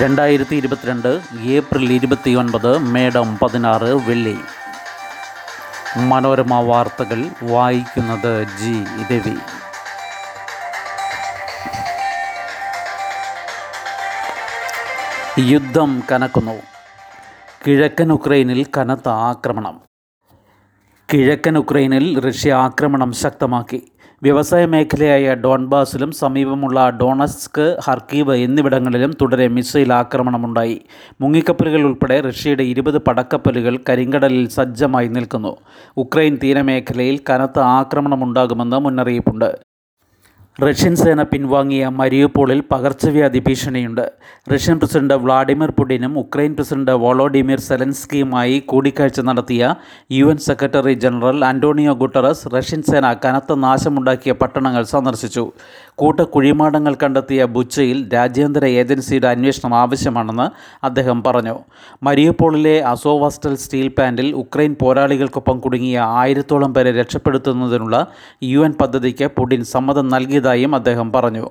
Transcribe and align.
രണ്ടായിരത്തി 0.00 0.56
ഇരുപത്തിരണ്ട് 0.56 1.20
ഏപ്രിൽ 1.40 1.92
ഇരുപത്തി 1.92 2.30
ഒൻപത് 2.30 2.78
മേഡം 2.78 3.38
പതിനാറ് 3.38 3.84
വെള്ളി. 3.84 4.38
മനോരമ 5.96 6.60
വാർത്തകൾ 6.60 7.24
വായിക്കുന്നത് 7.42 8.46
ജി. 8.58 8.84
രവി. 9.12 9.36
യുദ്ധം 15.38 16.02
കനക്കുന്നു. 16.12 16.62
കിഴക്കൻ 17.66 18.12
ഉക്രൈനിൽ 18.12 18.66
കനത്ത 18.76 19.08
ആക്രമണം. 19.08 19.80
കിഴക്കൻ 21.12 21.58
ഉക്രൈനിൽ 21.58 22.20
റഷ്യ 22.20 22.52
ആക്രമണം 22.52 23.12
ശക്തമാക്കി. 23.12 23.92
വ്യവസായ 24.22 24.66
മേഖലയായ 24.66 25.34
ഡോൺബാസിലും 25.34 26.12
സമീപമുള്ള 26.12 26.90
ഡോണസ്ക് 26.90 27.76
ഹർക്കീവ് 27.84 28.36
എന്നിവിടങ്ങളിലും 28.36 29.12
തുടരെ 29.20 29.48
മിസൈൽ 29.48 29.92
ആക്രമണമുണ്ടായി. 29.92 30.80
മുങ്ങിക്കപ്പലുകൾ 31.20 31.82
ഉൾപ്പെടെ 31.82 32.20
റഷ്യയുടെ 32.20 32.62
ഇരുപത് 32.62 32.98
പടക്കപ്പലുകൾ 32.98 33.78
കരിങ്കടലിൽ 33.88 34.48
സജ്ജമായി 34.48 35.08
നിൽക്കുന്നു. 35.08 35.56
ഉക്രൈൻ 35.96 36.38
തീരമേഖലയിൽ 36.42 37.20
കനത്ത 37.30 37.58
ആക്രമണമുണ്ടാകുമെന്ന് 37.58 38.78
മുന്നറിയിപ്പുണ്ട്. 38.78 39.71
റഷ്യൻ 40.60 40.96
സേന 40.96 41.22
പിൻവാങ്ങിയ 41.22 41.88
മരിയപ്പോളിൽ 41.88 42.62
പകർച്ചവ്യാധി 42.70 43.38
ഭീഷണിയുണ്ട്. 43.38 44.12
റഷ്യൻ 44.52 44.78
പ്രസിഡന്റ് 44.78 45.14
വ്ളാഡിമിർ 45.14 45.70
പുടിനും 45.70 46.18
ഉക്രൈൻ 46.18 46.54
പ്രസിഡന്റ് 46.54 46.90
വോളോഡിമിർ 46.90 47.60
സെലൻസ്കിയുമായി 47.60 48.58
കൂടിക്കാഴ്ച 48.70 49.20
നടത്തിയ 49.20 49.74
U 50.12 50.26
N 50.26 50.36
secretary 50.36 50.94
general 50.94 51.44
Antonio 51.44 51.94
Guterres 51.94 52.48
Russian 52.54 52.82
സേന 52.82 53.12
കനത്ത 53.24 53.54
നാശമുണ്ടാക്കിയ 53.54 54.32
പട്ടണങ്ങൾ 54.32 54.82
സന്ദർശിച്ചു. 54.82 55.52
കൂട്ടക്കുഴിമാടങ്ങൾ 55.94 56.96
കണ്ടെത്തിയ 57.02 57.44
ബുച്ചയിൽ 57.44 58.08
രാജ്യാന്തര 58.14 58.64
ഏജൻസിയുടെ 58.64 59.28
അന്വേഷണം 59.28 59.74
ആവശ്യമാണെന്ന് 59.74 60.46
അദ്ദേഹം 60.86 61.22
പറഞ്ഞു. 61.22 61.56
മരിയപ്പോളിലെ 62.02 62.80
അസോവാസ്റ്റൽ 62.92 63.56
സ്റ്റീൽ 63.56 63.88
പ്ലാന്റിൽ 63.88 64.32
ഉക്രൈൻ 64.32 64.76
പോരാളികൾക്കൊപ്പം 64.80 65.60
കുടുങ്ങിയ 65.60 65.98
ആയിരത്തോളം 65.98 66.74
പേരെ 66.74 66.92
രക്ഷപ്പെടുത്തുന്നതിനുള്ള 67.00 68.06
യു 68.42 68.68
പദ്ധതിക്ക് 68.80 69.26
പുടിൻ 69.38 69.64
സമ്മതം 69.64 70.08
നൽകിയതായും 70.42 70.72
അദ്ദേഹം 70.74 71.08
പറഞ്ഞു. 71.12 71.46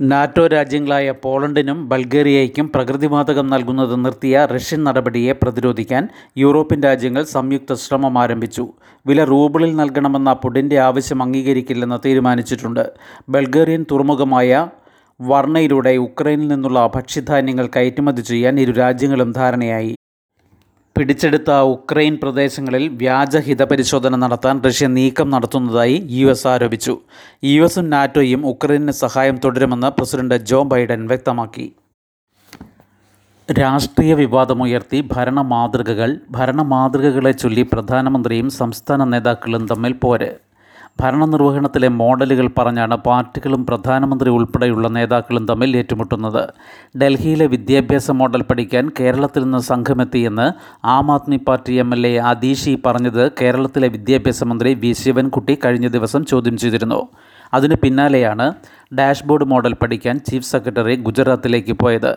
നാറ്റോ 0.00 0.44
രാജ്യങ്ങളായ 0.46 1.08
പോളണ്ടിനും 1.24 1.78
ബൾഗേറിയയ്ക്കും 1.88 2.66
പ്രകൃതിവാതകം 2.74 3.46
നൽകുന്നത് 3.52 3.94
നിർത്തിയ 4.04 4.46
റഷ്യൻ 4.54 4.80
നടപടിയെ 4.86 5.32
പ്രതിരോധിക്കാൻ 5.42 6.02
യൂറോപ്യൻ 6.36 6.80
രാജ്യങ്ങൾ 6.82 7.22
സംയുക്ത 7.34 7.74
ശ്രമം 7.74 8.14
ആരംഭിച്ചു. 8.22 8.64
വില 9.06 9.24
റൂബിളിൽ 9.24 9.72
നൽകണമെന്ന 9.80 10.32
പുടിന്റെ 10.42 10.78
ആവശ്യം 10.88 11.22
അംഗീകരിക്കില്ലെന്ന് 11.22 11.98
തീരുമാനിച്ചിട്ടുണ്ട്. 12.06 12.84
ബൾഗേറിയൻ 13.28 13.84
തുറമുഖമായ 13.90 14.68
വർണയിലൂടെ 15.20 15.92
ഉക്രൈനിൽ 16.06 16.48
നിന്നുള്ള 16.48 16.80
ഭക്ഷ്യധാന്യങ്ങൾ 16.94 17.66
കയറ്റുമതി 17.76 18.22
ചെയ്യാൻ 18.30 18.54
ഇരു 18.60 18.72
രാജ്യങ്ങളും 18.82 19.30
ധാരണയായി. 19.32 19.92
പിടിച്ചെടുത്ത 20.96 21.50
ഉക്രൈൻ 21.50 22.18
പ്രദേശങ്ങളിൽ 22.22 22.88
വ്യാജ 22.88 23.36
ഹിതപരിശോധന 23.36 24.16
നടത്താൻ 24.16 24.62
റഷ്യ 24.64 24.86
നീക്കം 24.86 25.30
നടത്തുന്നതായി 25.30 26.06
യു 26.10 26.26
എസ് 26.26 26.46
ആരോപിച്ചു. 26.46 26.98
യു 27.44 27.62
എസും 27.62 27.90
നാറ്റോയും 27.90 28.46
ഉക്രൈനിന് 28.46 28.92
സഹായം 28.92 29.36
തുടരുമെന്ന് 29.44 29.86
പ്രസിഡന്റ് 29.86 30.34
ജോ 30.34 30.62
ബൈഡൻ 30.62 31.06
വ്യക്തമാക്കി. 31.06 31.72
രാഷ്ട്രീയ 33.60 34.14
വിവാദമുയർത്തി 34.14 35.08
ഭരണ 35.12 35.40
മാതൃകകൾ 35.40 36.20
ഭരണ 36.30 36.62
മാതൃകകളെ 36.62 37.32
ചൊല്ലി 37.32 37.62
പ്രധാനമന്ത്രിയും 37.62 38.50
സംസ്ഥാന 38.50 39.04
നേതാക്കളും 39.04 39.66
തമ്മിൽ 39.66 39.92
പോര്. 39.92 40.30
ഭരണനിർവഹണത്തിലെ 41.00 41.88
മോഡലുകൾ 41.88 42.48
പറഞ്ഞാണ് 42.58 42.96
പാർട്ടികളും 42.96 43.66
പ്രധാനമന്ത്രി 43.66 44.30
ഉൾപ്പെടെയുള്ള 44.30 44.88
നേതാക്കളും 44.88 45.46
തമ്മിൽ 45.46 45.76
ഏറ്റുമുട്ടുന്നത്. 45.76 46.42
ഡൽഹിയിലെ 46.98 47.46
വിദ്യാഭ്യാസ 47.46 48.10
മോഡൽ 48.10 48.42
പഠിക്കാൻ 48.42 48.90
കേരളത്തിൽ 49.00 49.42
നിന്ന് 49.42 49.58
സംഘമെത്തിയെന്ന് 49.58 50.46
Aam 50.84 51.10
Aadmi 51.10 51.36
party 51.48 51.74
M 51.74 51.94
L 51.94 52.06
A 52.06 52.16
Atishi 52.16 52.74
പറഞ്ഞത് 52.86 53.32
കേരളത്തിലെ 53.42 53.88
വിദ്യാഭ്യാസ 53.88 54.44
മന്ത്രി 54.44 54.74
വി 54.74 54.92
ശിവൻകുട്ടി 54.92 55.58
കഴിഞ്ഞ 55.64 55.88
ദിവസം 55.88 56.24
ചോദ്യം 56.24 56.56
ചെയ്തിരുന്നു. 56.56 57.08
അതിന് 57.54 57.74
പിന്നാലെയാണ് 57.74 58.52
ഡാഷ്ബോർഡ് 58.94 59.44
മോഡൽ 59.44 59.74
പഠിക്കാൻ 59.74 60.18
ചീഫ് 60.18 60.50
സെക്രട്ടറി 60.52 60.96
ഗുജറാത്തിലേക്ക് 60.96 61.72
പോയത്. 61.72 62.12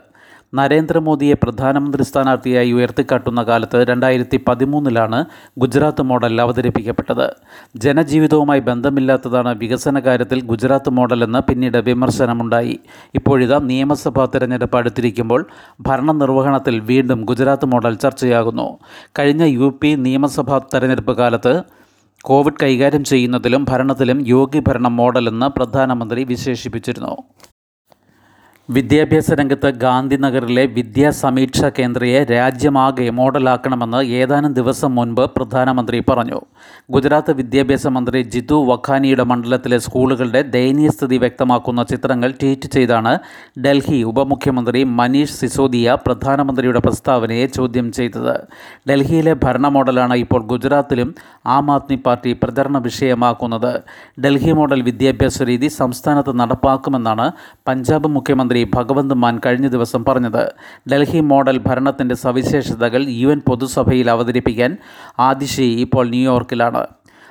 നരേന്ദ്രമോദിയെ 0.53 1.33
പ്രധാനമന്ത്രി 1.33 2.03
സ്ഥാനാർത്ഥിയായി 2.03 2.71
ഉയർത്തിക്കാട്ടുന്ന 2.71 3.43
കാലത്ത് 3.43 3.85
രണ്ടായിരത്തി 3.87 4.39
പതിമൂന്നിലാണ് 4.47 5.25
ഗുജറാത്ത് 5.57 6.01
മോഡൽ 6.01 6.41
അവതരിപ്പിക്കപ്പെട്ടത്. 6.41 7.33
ജനജീവിതവുമായി 7.75 8.59
ബന്ധമില്ലാത്തതാണ് 8.59 9.57
വികസന 9.57 9.99
കാര്യത്തിൽ 9.99 10.41
ഗുജറാത്ത് 10.41 10.89
മോഡലെന്ന് 10.89 11.39
പിന്നീട് 11.39 11.77
വിമർശനമുണ്ടായി. 11.77 12.79
ഇപ്പോഴിതാ 13.15 13.59
നിയമസഭാ 13.63 14.25
തിരഞ്ഞെടുപ്പ് 14.25 14.77
അടുത്തിരിക്കുമ്പോൾ 14.77 15.47
ഭരണനിർവഹണത്തിൽ 15.81 16.79
വീണ്ടും 16.79 17.21
ഗുജറാത്ത് 17.21 17.65
മോഡൽ 17.65 17.95
ചർച്ചയാകുന്നു. 17.95 18.77
കഴിഞ്ഞ 19.19 19.43
യു 19.43 19.79
നിയമസഭാ 19.83 20.57
തെരഞ്ഞെടുപ്പ് 20.57 21.17
കാലത്ത് 21.17 21.63
കോവിഡ് 22.21 22.63
കൈകാര്യം 22.63 23.03
ചെയ്യുന്നതിലും 23.03 23.65
ഭരണത്തിലും 23.69 24.27
യോഗി 24.27 24.59
ഭരണം 24.59 24.95
മോഡലെന്ന് 24.95 25.45
പ്രധാനമന്ത്രി 25.45 26.23
വിശേഷിപ്പിച്ചിരുന്നു. 26.23 27.17
വിദ്യാഭ്യാസ 28.69 29.31
രംഗത്ത് 29.31 29.69
ഗാന്ധിനഗറിലെ 29.81 30.63
വിദ്യാ 30.77 31.09
സമീക്ഷാ 31.19 31.67
കേന്ദ്രയെ 31.77 32.23
രാജ്യമാകെ 32.23 33.05
മോഡലാക്കണമെന്ന് 33.09 33.99
ഏതാനും 34.19 34.53
ദിവസം 34.53 34.91
മുൻപ് 34.95 35.21
പ്രധാനമന്ത്രി 35.35 35.99
പറഞ്ഞു. 36.09 36.39
ഗുജറാത്ത് 36.91 37.31
വിദ്യാഭ്യാസ 37.31 37.87
മന്ത്രി 37.87 38.21
ജിതു 38.23 38.57
വഖാനിയുടെ 38.69 39.23
മണ്ഡലത്തിലെ 39.23 39.77
സ്കൂളുകളുടെ 39.77 40.41
ദയനീയ 40.55 40.89
സ്ഥിതി 40.89 41.17
വ്യക്തമാക്കുന്ന 41.17 41.83
ചിത്രങ്ങൾ 41.83 42.31
ട്വീറ്റ് 42.41 42.69
ചെയ്താണ് 42.75 43.13
ഡൽഹി 43.59 43.99
ഉപമുഖ്യമന്ത്രി 44.03 44.81
മനീഷ് 44.99 45.37
സിസോദിയ 45.39 45.95
പ്രധാനമന്ത്രിയുടെ 46.05 46.79
പ്രസ്താവനയെ 46.79 47.45
ചോദ്യം 47.45 47.91
ചെയ്തത്. 47.91 48.35
ഡൽഹിയിലെ 48.89 49.35
ഭരണ 49.45 49.67
മോഡലാണ് 49.67 50.15
ഇപ്പോൾ 50.15 50.43
ഗുജറാത്തിലും 50.45 51.15
ആം 51.45 51.71
ആദ്മി 51.71 51.99
പാർട്ടി 52.09 52.33
പ്രചരണ 52.33 52.77
വിഷയമാക്കുന്നത്. 52.89 53.71
ഡൽഹി 54.25 54.51
മോഡൽ 54.51 54.81
വിദ്യാഭ്യാസ 54.81 55.41
രീതി 55.53 55.67
സംസ്ഥാനത്ത് 55.79 56.39
നടപ്പാക്കുമെന്നാണ് 56.39 57.27
പഞ്ചാബ് 57.67 58.07
മുഖ്യമന്ത്രി 58.19 58.55
ഭഗവന്ത് 58.63 59.13
മാൻ 59.13 59.39
കഴിഞ്ഞ 59.45 59.67
ദിവസം 59.67 60.05
പറഞ്ഞത്. 60.05 60.53
ഡൽഹി 60.91 61.19
മോഡൽ 61.19 61.57
ഭരണത്തിന്റെ 61.57 62.15
സവിശേഷതകൾ 62.15 63.05
യു 63.07 63.27
എൻ 63.27 63.41
പൊതുസഭയിൽ 63.47 64.11
അവതരിപ്പിക്കാൻ 64.11 64.77
ആദിശി 65.19 65.61
ഇപ്പോൾ 65.61 66.09
ന്യൂയോർക്കിലാണ്. 66.09 66.87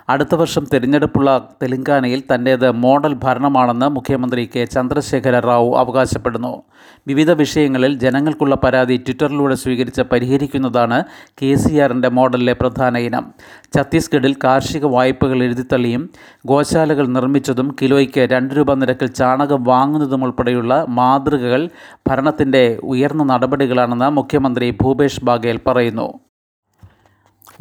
അടുത്ത 0.08 0.34
വർഷം 0.34 0.66
തിരഞ്ഞെടുപ്പുള്ള 0.74 1.48
തെലങ്കാനയിൽ 1.62 2.22
തന്റേത് 2.34 2.70
മോഡൽ 2.70 3.14
ഭരണമാണെന്ന് 3.14 3.88
മുഖ്യമന്ത്രി 3.88 4.50
കെ. 4.56 4.64
ചന്ദ്രശേഖര 4.64 5.38
റാവു 5.38 5.76
അവകാശപ്പെടുന്നു. 5.76 6.62
വിവിധ 7.06 7.30
വിഷയങ്ങളിൽ 7.30 7.98
ജനങ്ങൾക്കുള്ള 7.98 8.54
പരാതി 8.54 8.96
ട്വിറ്ററിലൂടെ 8.96 9.54
സ്വീകരിച്ച് 9.54 10.02
പരിഹരിക്കുന്നതാണ് 10.02 11.04
കെ 11.42 11.54
സി 11.54 11.74
ആറിന്റെ 11.74 12.08
മോഡലിലെ 12.08 12.52
പ്രധാന 12.52 12.96
ഇനം. 12.96 13.32
ഛത്തീസ്ഗഡിൽ 13.76 14.36
കാർഷിക 14.44 14.84
വായ്പകൾ 14.84 15.42
എഴുതിത്തള്ളിയും 15.42 16.10
ഗോശാലകൾ 16.46 17.06
നിർമ്മിച്ചതും 17.06 17.76
കിലോയ്ക്ക് 17.82 18.20
രണ്ട് 18.20 18.54
രൂപ 18.54 18.74
നിരക്കിൽ 18.74 19.06
ചാണകം 19.06 19.64
വാങ്ങുന്നതും 19.64 20.24
ഉൾപ്പെടെയുള്ള 20.24 20.86
മാതൃകകൾ 20.88 21.68
ഭരണത്തിന്റെ 22.08 22.78
ഉയർന്ന 22.84 23.24
നടപടികളാണെന്ന് 23.24 24.10
മുഖ്യമന്ത്രി 24.10 24.70
ഭൂപേഷ് 24.70 25.24
ബാഗേൽ 25.24 25.60
പറയുന്നു. 25.66 26.25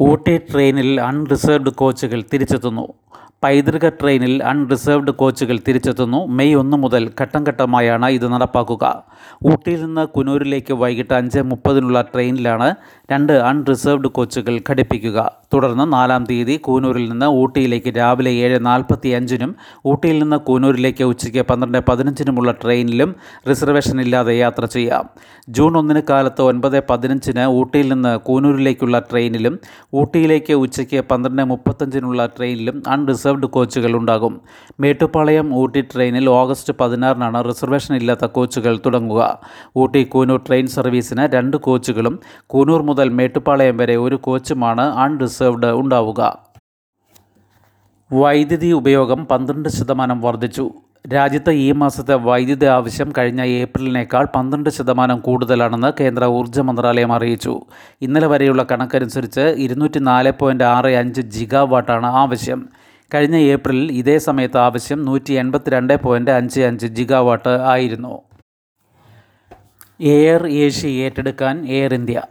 ഊട്ടി 0.00 0.38
ട്രെയിനിൽ 0.38 1.00
അൺറിസർവ്ഡ് 1.00 1.70
കോച്ചുകൾ 1.70 2.24
തിരിച്ചെത്തുന്നു. 2.32 2.94
പൈതൃക 3.44 3.88
ട്രെയിനിൽ 3.88 4.42
അൺറിസർവ്ഡ് 4.42 5.10
കോച്ചുകൾ 5.10 5.58
തിരിച്ചെത്തുന്നു. 5.68 6.26
മെയ് 6.26 6.54
ഒന്ന് 6.54 6.76
മുതൽ 6.76 7.12
ഘട്ടം 7.20 7.44
ഘട്ടമായാണ് 7.48 8.08
ഇത് 8.08 8.32
നടപ്പാക്കുക. 8.32 9.04
ഊട്ടിയിൽ 9.52 9.84
നിന്ന് 9.84 10.06
കുനൂരിലേക്ക് 10.06 10.74
വൈകിട്ട് 10.74 11.14
അഞ്ച് 11.14 11.40
മുപ്പതിനുള്ള 11.40 12.00
ട്രെയിനിലാണ് 12.00 12.74
രണ്ട് 13.12 13.32
അൺറിസർവ്ഡ് 13.32 14.08
കോച്ചുകൾ 14.08 14.60
ഘടിപ്പിക്കുക. 14.70 15.32
തുടർന്ന് 15.56 15.92
നാലാം 15.92 16.22
തീയതി 16.30 16.56
കൂനൂരിൽ 16.68 17.04
നിന്ന് 17.12 17.28
ഊട്ടിയിലേക്ക് 17.42 17.92
രാവിലെ 17.98 18.32
ഏഴ് 18.46 18.58
നാൽപ്പത്തി 18.66 19.10
അഞ്ചിനും 19.18 19.52
ഊട്ടിയിൽ 19.90 20.18
നിന്ന് 20.22 20.38
കൂനൂരിലേക്ക് 20.48 21.04
ഉച്ചയ്ക്ക് 21.12 21.42
പന്ത്രണ്ട് 21.50 21.78
പതിനഞ്ചിനുമുള്ള 21.88 22.50
ട്രെയിനിലും 22.62 23.10
റിസർവേഷൻ 23.50 23.96
ഇല്ലാതെ 24.04 24.34
യാത്ര 24.38 24.64
ചെയ്യാം. 24.76 25.04
ജൂൺ 25.56 25.72
ഒന്നിന് 25.78 26.02
കാലത്ത് 26.10 26.42
ഒൻപത് 26.42 26.78
പതിനഞ്ചിന് 26.90 27.44
ഊട്ടിയിൽ 27.60 27.88
നിന്ന് 27.92 28.12
കൂനൂരിലേക്കുള്ള 28.28 28.98
ട്രെയിനിലും 29.10 29.54
ഊട്ടിയിലേക്ക് 30.00 30.54
ഉച്ചയ്ക്ക് 30.64 31.00
പന്ത്രണ്ട് 31.10 31.44
മുപ്പത്തഞ്ചിനുള്ള 31.52 32.26
ട്രെയിനിലും 32.36 32.82
അൺറിസർവ്ഡ് 32.94 33.48
കോച്ചുകൾ 33.56 33.92
ഉണ്ടാകും. 34.00 34.34
മേട്ടുപാളയം 34.80 35.54
ഊട്ടി 35.62 35.80
ട്രെയിനിൽ 35.92 36.28
ഓഗസ്റ്റ് 36.40 36.74
പതിനാറിനാണ് 36.80 37.40
റിസർവേഷൻ 37.48 37.94
ഇല്ലാത്ത 38.00 38.24
കോച്ചുകൾ 38.36 38.74
തുടങ്ങുക. 38.86 39.22
ഊട്ടി 39.82 40.02
കൂനൂർ 40.14 40.40
ട്രെയിൻ 40.48 40.66
സർവീസിന് 40.76 41.26
രണ്ട് 41.36 41.56
കോച്ചുകളും 41.66 42.16
കൂനൂർ 42.46 42.82
മുതൽ 42.90 43.08
മേട്ടുപാളയം 43.20 43.76
വരെ 43.76 43.96
ഒരു 44.06 44.16
കോച്ചുമാണ് 44.26 44.84
അൺറിസർവ്ഡ് 45.46 45.80
ഉണ്ടാവുക. 45.80 46.20
വൈദ്യുതി 48.12 48.70
ഉപയോഗം 48.72 49.26
പന്ത്രണ്ട് 49.26 49.68
ശതമാനം 49.68 50.20
വർദ്ധിച്ചു. 50.20 50.70
രാജ്യത്ത് 51.14 51.50
ഈ 51.50 51.72
മാസത്തെ 51.72 52.14
വൈദ്യുതി 52.14 52.66
ആവശ്യം 52.66 53.12
കഴിഞ്ഞ 53.18 53.42
ഏപ്രിലിനേക്കാൾ 53.42 54.24
പന്ത്രണ്ട് 54.36 54.70
ശതമാനം 54.70 55.18
കൂടുതലാണെന്ന് 55.20 55.92
കേന്ദ്ര 56.00 56.24
ഊർജ 56.24 56.60
മന്ത്രാലയം 56.60 57.12
അറിയിച്ചു. 57.12 57.60
ഇന്നലെ 58.02 58.26
വരെയുള്ള 58.26 58.62
കണക്കനുസരിച്ച് 58.70 59.40
ഇരുന്നൂറ്റി 59.40 59.98
നാല് 59.98 60.32
പോയിന്റ് 60.40 60.64
ആറ് 60.64 60.86
അഞ്ച് 60.86 61.20
ജിഗാവാട്ടാണ് 61.20 62.06
ആവശ്യം. 62.06 62.68
കഴിഞ്ഞ 63.14 63.36
ഏപ്രിലിൽ 63.36 63.92
ഇതേ 63.92 64.18
സമയത്ത് 64.18 64.58
ആവശ്യം 64.58 65.04
നൂറ്റി 65.04 65.32
എൺപത്തി 65.32 65.70
രണ്ട് 65.70 66.02
പോയിന്റ് 66.02 66.30
അഞ്ച് 66.30 66.60
അഞ്ച് 66.60 66.86
ജിഗാവാട്ട് 66.86 67.48
ആയിരുന്നു. 67.48 68.22
എയർ 70.00 70.46
ഏഷ്യ 70.46 70.88
ഏറ്റെടുക്കാൻ 70.88 71.66
എയർ 71.66 71.94
ഇന്ത്യ 71.94 72.22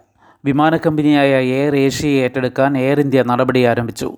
വിമാന 0.45 0.75
കമ്പനിയായ 0.77 1.31
എയർ 1.57 1.75
ഏഷ്യയെ 1.75 2.18
ഏറ്റെടുക്കാൻ 2.24 2.71
എയർ 2.77 3.00
ഇന്ത്യ 3.00 3.21
നടപടി 3.31 3.62
ആരംഭിച്ചു. 3.71 4.09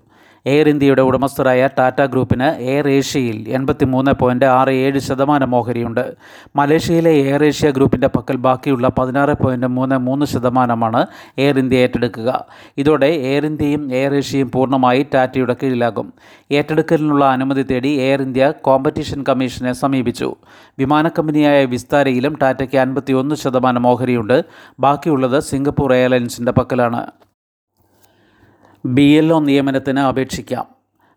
എയർ 0.52 0.70
ഇന്ത്യയുടെ 0.70 1.02
ഉടമസ്ഥരായ 1.02 1.70
ടാറ്റ 1.78 2.02
ഗ്രൂപ്പിന് 2.02 2.48
എയർ 2.62 2.88
ഏഷ്യയിൽ 2.90 3.50
എൺപത്തി 3.50 3.86
മൂന്ന് 3.86 4.12
പോയിന്റ് 4.12 4.46
ആറ് 4.46 4.70
ഏഴ് 4.70 5.00
ശതമാനം 5.00 5.56
ഓഹരിയുണ്ട്. 5.56 6.16
മലേഷ്യയിലെ 6.56 7.12
എയർ 7.12 7.44
ഏഷ്യ 7.46 7.72
ഗ്രൂപ്പിന്റെ 7.72 8.08
പക്കൽ 8.08 8.36
ബാക്കിയുള്ള 8.36 8.92
പതിനാറ് 8.98 9.34
പോയിന്റ് 9.44 9.68
മൂന്ന് 9.68 9.98
മൂന്ന് 9.98 10.26
ശതമാനമാണ് 10.26 11.06
എയർ 11.38 11.60
ഇന്ത്യ 11.60 11.78
ഏറ്റെടുക്കുക. 11.78 12.46
ഇതോടെ 12.78 13.06
എയർ 13.06 13.46
ഇന്ത്യയും 13.46 13.94
എയർ 13.94 14.16
ഏഷ്യയും 14.16 14.52
പൂർണമായി 14.52 15.06
ടാറ്റയുടെ 15.14 15.56
കീഴിലാകും. 15.64 16.14
ഏറ്റെടുക്കലിനുള്ള 16.52 17.26
അനുമതി 17.26 17.64
തേടി 17.64 17.88
എയർ 17.88 18.22
ഇന്ത്യ 18.22 18.54
കോമ്പറ്റീഷൻ 18.62 19.24
കമ്മീഷനെ 19.30 19.74
സമീപിച്ചു. 19.74 20.36
വിമാന 20.80 21.08
കമ്പനിയായ 21.08 21.66
വിസ്താരയിലും 21.66 22.38
ടാറ്റയ്ക്ക് 22.42 22.78
അൻപത്തി 22.78 23.14
ഒന്ന് 23.14 23.36
ശതമാനം 23.36 23.88
ഓഹരിയുണ്ട്. 23.88 24.46
ബാക്കിയുള്ളത് 24.80 25.44
സിംഗപ്പൂർ 25.44 25.94
എയർലൈൻസിന്റെ 25.94 26.52
പക്കലാണ്. 26.52 27.06
ബി 28.86 29.02
എൽ 29.02 29.34
ഒ 29.34 29.40
നിയമനത്തിന് 29.40 30.00
അപേക്ഷിക്കാം. 30.00 30.66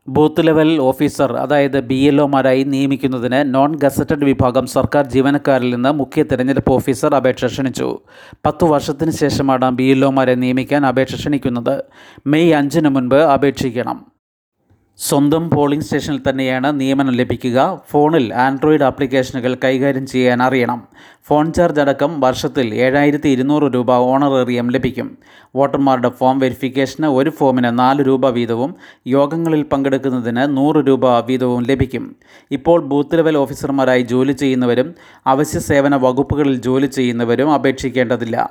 ബൂത്ത് 0.08 0.46
ലെവൽ 0.46 0.78
ഓഫീസർ 0.78 1.32
അതായത് 1.36 1.80
ബി 1.80 1.94
എൽ 1.94 2.20
ഒമാരായി 2.20 2.62
നിയമിക്കുന്നതിന് 2.62 3.54
നോൺ 3.54 3.76
ഗസറ്റഡ് 3.76 4.24
വിഭാഗം 4.24 4.66
സർക്കാർ 4.66 5.06
ജീവനക്കാരിൽ 5.06 5.74
നിന്ന് 5.74 5.88
മുഖ്യ 5.88 6.22
തെരഞ്ഞെടുപ്പ് 6.22 6.72
ഓഫീസർ 6.72 7.14
അപേക്ഷ 7.14 7.44
ക്ഷണിച്ചു. 7.44 7.98
പത്തു 8.46 8.66
വർഷത്തിന് 8.66 9.10
ശേഷമാണ് 9.10 9.70
ബി 9.70 9.82
എൽ 9.82 10.04
ഒമാരെ 10.04 10.34
നിയമിക്കാൻ 10.34 10.86
അപേക്ഷ 10.86 11.14
ക്ഷണിക്കുന്നത്. 11.14 11.82
മെയ് 12.26 12.52
അഞ്ചിന് 12.52 12.88
മുൻപ് 12.88 13.16
അപേക്ഷിക്കണം. 13.16 14.06
സ്വന്തം 15.06 15.50
പോളിംഗ് 15.50 15.84
സ്റ്റേഷനിൽ 15.84 16.20
തന്നെയാണ് 16.28 16.80
നിയമനം 16.80 17.12
ലഭിക്കുക. 17.12 17.82
ഫോണിൽ 17.90 18.34
ആൻഡ്രോയിഡ് 18.34 18.82
ആപ്ലിക്കേഷനുകൾ 18.82 19.56
കൈകാര്യം 19.64 20.06
ചെയ്യാൻ 20.06 20.42
അറിയണം. 20.42 20.80
ഫോൺ 21.28 21.52
ചാർജ് 21.52 21.80
അടക്കം 21.80 22.20
വർഷത്തിൽ 22.20 22.74
ഏഴായിരത്തി 22.74 23.28
ഇരുന്നൂറ് 23.28 23.62
രൂപ 23.62 23.92
ഓണറേറിയം 23.92 24.70
ലഭിക്കും. 24.70 25.18
വോട്ടർമാരുടെ 25.56 26.08
ഫോം 26.08 26.38
വെരിഫിക്കേഷന് 26.38 27.06
ഒരു 27.06 27.30
ഫോമിന് 27.30 27.78
നാല് 27.78 28.06
രൂപ 28.06 28.28
വീതവും 28.28 28.74
യോഗങ്ങളിൽ 29.06 29.62
പങ്കെടുക്കുന്നതിന് 29.62 30.56
നൂറ് 30.56 30.86
രൂപ 30.88 31.18
വീതവും 31.18 31.62
ലഭിക്കും. 31.62 32.16
ഇപ്പോൾ 32.50 32.80
ബൂത്ത് 32.80 33.16
ലെവൽ 33.16 33.36
ഓഫീസർമാരായി 33.36 34.02
ജോലി 34.02 34.32
ചെയ്യുന്നവരും 34.32 34.94
അവശ്യ 35.26 35.58
സേവന 35.58 35.96
വകുപ്പുകളിൽ 35.96 36.56
ജോലി 36.60 36.86
ചെയ്യുന്നവരും 36.86 37.52
അപേക്ഷിക്കേണ്ടതില്ല. 37.52 38.50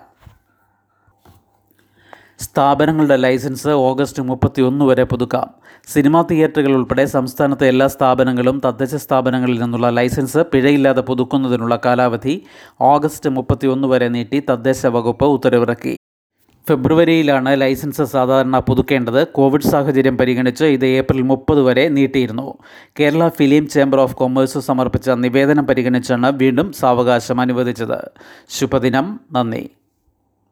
സ്ഥാപനങ്ങളുടെ 2.39 3.15
ലൈസൻസ് 3.15 3.67
ഓഗസ്റ്റ് 3.67 4.23
മുപ്പത്തി 4.23 4.61
ഒന്ന് 4.61 4.85
വരെ 4.85 5.03
പുതുക്കാം. 5.03 5.49
സിനിമാ 5.87 6.21
തിയേറ്ററുകൾ 6.21 6.71
ഉൾപ്പെടെ 6.71 7.05
സംസ്ഥാനത്തെ 7.05 7.67
എല്ലാ 7.67 7.87
സ്ഥാപനങ്ങളും 7.87 8.61
തദ്ദേശ 8.65 8.95
സ്ഥാപനങ്ങളിൽ 8.95 9.61
നിന്നുള്ള 9.61 9.89
ലൈസൻസ് 9.89 10.37
പിഴയില്ലാതെ 10.37 11.01
പുതുക്കുന്നതിനുള്ള 11.01 11.79
കാലാവധി 11.85 12.43
ഓഗസ്റ്റ് 12.81 13.29
മുപ്പത്തി 13.29 13.67
ഒന്ന് 13.67 13.87
വരെ 13.87 14.07
നീട്ടി 14.07 14.43
തദ്ദേശ 14.49 14.85
വകുപ്പ് 14.85 15.25
ഉത്തരവിറക്കി. 15.25 15.95
ഫെബ്രുവരിയിലാണ് 16.69 17.61
ലൈസൻസ് 17.61 18.03
സാധാരണ 18.03 18.59
പുതുക്കേണ്ടത്. 18.59 19.27
കോവിഡ് 19.27 19.61
സാഹചര്യം 19.61 20.17
പരിഗണിച്ച് 20.17 20.65
ഇത് 20.65 20.85
ഏപ്രിൽ 20.85 21.21
മുപ്പത് 21.21 21.61
വരെ 21.61 21.87
നീട്ടിയിരുന്നു. 21.87 22.57
Kerala 22.99 23.27
film 23.27 23.67
chamber 23.67 23.99
of 23.99 24.15
commerce 24.15 24.59
സമർപ്പിച്ച 24.59 25.09
നിവേദനം 25.09 25.67
പരിഗണിച്ചാണ് 25.67 26.31
വീണ്ടും 26.31 26.71
സാവകാശം 26.71 27.41
അനുവദിച്ചത്. 27.41 28.11
ശുഭദിനം. 28.49 29.19
നന്ദി. 29.31 29.69